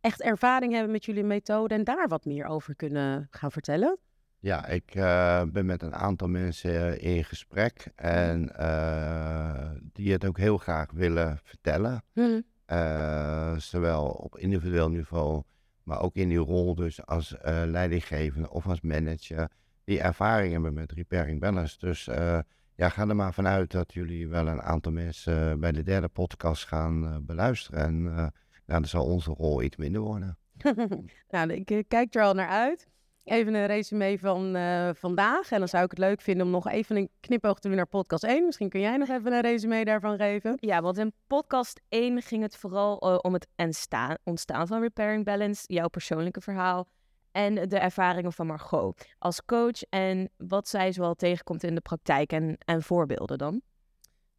[0.00, 3.98] echt ervaring hebben met jullie methode en daar wat meer over kunnen gaan vertellen?
[4.38, 10.38] Ja, ik uh, ben met een aantal mensen in gesprek en uh, die het ook
[10.38, 12.02] heel graag willen vertellen.
[12.12, 12.42] Hmm.
[12.72, 15.42] Uh, zowel op individueel niveau,
[15.82, 19.48] maar ook in die rol dus als uh, leidinggevende of als manager,
[19.84, 21.78] die ervaring hebben met repairing balance.
[21.78, 22.38] Dus uh,
[22.74, 26.66] ja, ga er maar vanuit dat jullie wel een aantal mensen bij de derde podcast
[26.66, 27.80] gaan beluisteren.
[27.80, 28.32] En
[28.66, 30.38] dan zal onze rol iets minder worden.
[31.30, 32.88] nou, ik kijk er al naar uit
[33.24, 35.50] even een resume van uh, vandaag.
[35.50, 37.86] En dan zou ik het leuk vinden om nog even een knipoog te doen naar
[37.86, 38.44] podcast 1.
[38.44, 40.56] Misschien kun jij nog even een resume daarvan geven.
[40.56, 45.24] Ja, want in podcast 1 ging het vooral uh, om het ontstaan, ontstaan van Repairing
[45.24, 46.88] Balance, jouw persoonlijke verhaal
[47.32, 52.32] en de ervaringen van Margot als coach en wat zij zoal tegenkomt in de praktijk
[52.32, 53.62] en, en voorbeelden dan.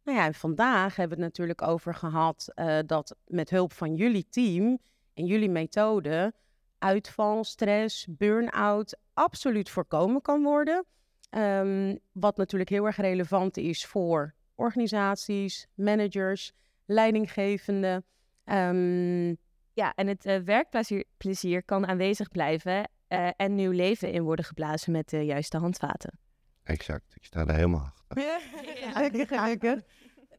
[0.04, 4.26] Nou ja, vandaag hebben we het natuurlijk over gehad uh, dat met hulp van jullie
[4.30, 4.78] team
[5.14, 6.34] en jullie methode
[6.82, 10.84] uitval, stress, burn-out absoluut voorkomen kan worden.
[11.30, 16.52] Um, wat natuurlijk heel erg relevant is voor organisaties, managers,
[16.86, 18.04] leidinggevenden.
[18.44, 19.36] Um,
[19.72, 24.92] ja, en het uh, werkplezier kan aanwezig blijven eh, en nieuw leven in worden geblazen
[24.92, 26.18] met de juiste handvaten.
[26.62, 28.22] Exact, ik sta er helemaal achter.
[28.80, 29.76] Ja,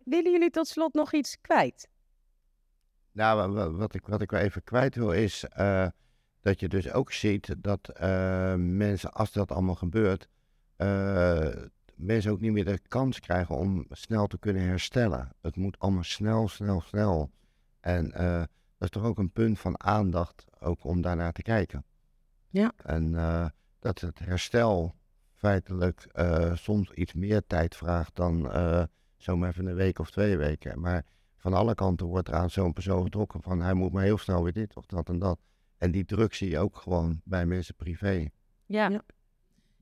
[0.03, 1.87] Willen jullie tot slot nog iets kwijt?
[3.11, 5.87] Nou, wa- wa- wat ik, wat ik wel even kwijt wil is eh,
[6.43, 10.27] dat je dus ook ziet dat eh, mensen, als dat allemaal gebeurt,
[10.75, 11.47] eh,
[11.95, 15.29] mensen ook niet meer de kans krijgen om snel te kunnen herstellen.
[15.41, 17.31] Het moet allemaal snel, snel, snel.
[17.79, 21.85] En eh, dat is toch ook een punt van aandacht, ook om daarnaar te kijken.
[22.49, 22.71] Ja.
[22.77, 23.11] En
[23.79, 24.95] dat het herstel
[25.33, 26.07] feitelijk
[26.53, 28.51] soms iets meer tijd vraagt dan
[29.17, 30.79] zomaar even een week of twee weken.
[30.79, 31.05] Maar
[31.37, 34.43] van alle kanten wordt er aan zo'n persoon getrokken van hij moet maar heel snel
[34.43, 35.39] weer dit of dat en dat.
[35.83, 38.29] En die druk zie je ook gewoon bij mensen privé.
[38.65, 39.01] Ja, Ja.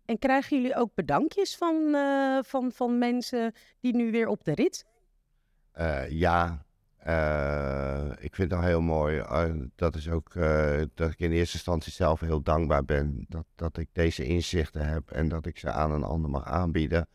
[0.05, 4.53] En krijgen jullie ook bedankjes van, eh, van, van mensen die nu weer op de
[4.53, 6.03] rit zijn?
[6.05, 6.65] Eh, ja,
[6.97, 9.23] eh, ik vind dat heel mooi.
[9.75, 13.77] Dat is ook eh, dat ik in eerste instantie zelf heel dankbaar ben dat, dat
[13.77, 17.07] ik deze inzichten heb en dat ik ze aan een ander mag aanbieden.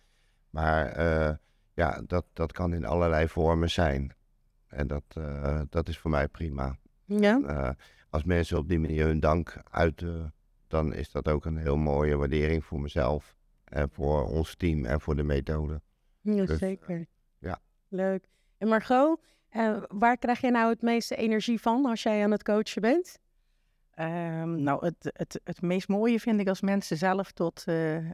[0.51, 1.35] Maar eh,
[1.75, 4.15] ja, dat, dat kan in allerlei vormen zijn.
[4.67, 6.79] En dat, eh, dat is voor mij prima.
[7.05, 7.41] Ja.
[7.41, 7.71] Eh,
[8.17, 10.35] als mensen op die manier hun dank uiten,
[10.67, 15.01] dan is dat ook een heel mooie waardering voor mezelf en voor ons team en
[15.01, 15.81] voor de methode.
[16.21, 17.07] Dus, zeker.
[17.39, 17.61] ja.
[17.89, 18.29] Leuk.
[18.59, 22.43] En Margot, eh, waar krijg je nou het meeste energie van als jij aan het
[22.43, 23.19] coachen bent?
[23.91, 28.11] Ehm, nou, het, het, het meest mooie vind ik als mensen zelf tot, eh,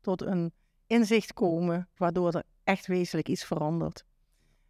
[0.00, 0.52] tot een
[0.86, 4.04] inzicht komen, waardoor er echt wezenlijk iets verandert.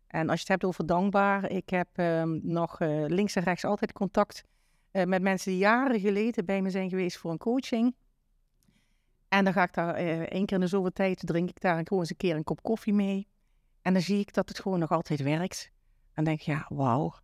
[0.06, 3.64] En als je het hebt over dankbaar, ik heb ehm, nog eh, links en rechts
[3.64, 4.44] altijd contact
[4.94, 7.96] eh, met mensen die jaren geleden bij me zijn geweest voor een coaching.
[9.28, 11.80] En dan ga ik daar eh, één keer in de zoveel tijd, drink ik daar
[11.84, 13.28] gewoon eens een keer een kop koffie mee.
[13.82, 15.70] En dan zie ik dat het gewoon nog altijd werkt.
[16.12, 17.14] En denk ik, ja, wauw.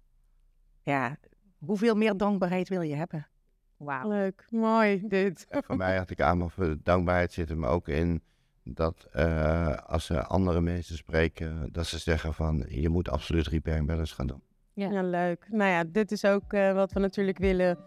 [0.83, 1.17] Ja,
[1.59, 3.29] hoeveel meer dankbaarheid wil je hebben?
[3.77, 4.09] wauw.
[4.09, 5.47] Leuk, mooi dit.
[5.67, 8.23] Voor mij had ik aan voor dankbaarheid zit er me ook in
[8.63, 13.79] dat eh, als ze andere mensen spreken, dat ze zeggen van je moet absoluut repair
[13.79, 14.43] and balance gaan doen.
[14.75, 14.91] Ja.
[14.91, 15.47] Ja, leuk.
[15.51, 17.79] Nou ja, dit is ook eh, wat we natuurlijk willen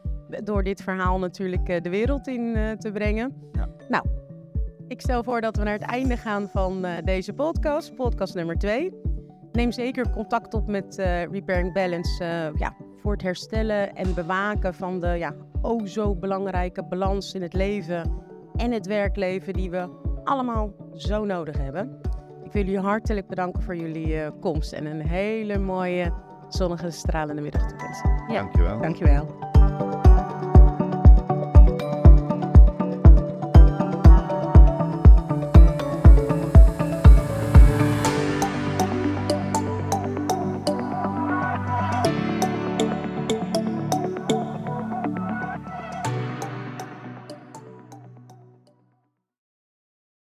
[0.43, 3.33] door dit verhaal natuurlijk eh, de wereld in eh, te brengen.
[3.51, 3.69] Ja.
[3.89, 4.05] Nou,
[4.87, 8.57] ik stel voor dat we naar het einde gaan van eh, deze podcast, podcast nummer
[8.57, 8.91] 2.
[9.51, 14.13] Neem zeker contact op met eh Repair and Balance eh, ja, voor het herstellen en
[14.13, 18.11] bewaken van de ja, oh zo belangrijke balans in het leven
[18.55, 19.89] en het werkleven die we
[20.23, 21.99] allemaal zo nodig hebben.
[22.43, 26.13] Ik wil jullie hartelijk bedanken voor jullie eh, komst en een hele mooie
[26.53, 28.23] zonnige stralende middag toewensen.
[28.27, 28.33] Ja.
[28.41, 28.79] Dankjewel.
[28.79, 29.52] Dankjewel.